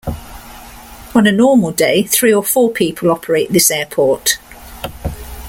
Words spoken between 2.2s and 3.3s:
or four people